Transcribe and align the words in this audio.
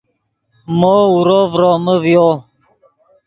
مو 0.77 0.95
اورو 1.11 1.39
ڤرومے 1.51 1.95
ڤیو 2.03 2.27